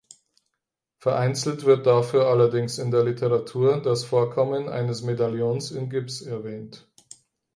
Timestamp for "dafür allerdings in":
1.85-2.89